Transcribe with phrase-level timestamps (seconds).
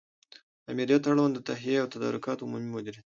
[0.69, 2.99] آمریت اړوند د تهیه او تدارکاتو عمومي مدیریت